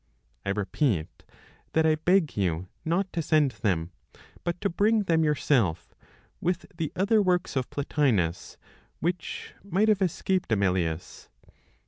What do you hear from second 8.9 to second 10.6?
which might have escaped